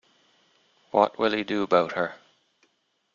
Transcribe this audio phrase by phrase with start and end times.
[0.89, 2.15] What will you do about her?